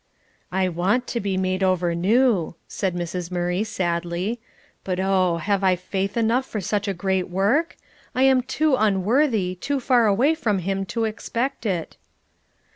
"I 0.51 0.67
want 0.67 1.05
to 1.09 1.19
be 1.19 1.37
made 1.37 1.61
over 1.61 1.93
new," 1.93 2.55
said 2.67 2.95
Mrs. 2.95 3.29
Murray 3.29 3.63
sadly, 3.63 4.39
"but 4.83 4.99
oh, 4.99 5.37
have 5.37 5.63
I 5.63 5.75
faith 5.75 6.17
enough 6.17 6.47
for 6.47 6.59
such 6.59 6.87
a 6.87 6.93
great 6.95 7.29
work? 7.29 7.77
I 8.15 8.23
am 8.23 8.41
too 8.41 8.75
unworthy, 8.75 9.53
too 9.53 9.79
far 9.79 10.07
away 10.07 10.33
from 10.33 10.57
Him 10.57 10.87
to 10.87 11.05
expect 11.05 11.67
it." 11.67 11.97